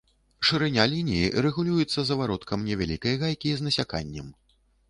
Шырыня 0.47 0.85
лініі 0.93 1.27
рэгулюецца 1.47 2.05
завароткам 2.09 2.65
невялікай 2.71 3.21
гайкі 3.25 3.55
з 3.61 3.67
насяканнем. 3.67 4.35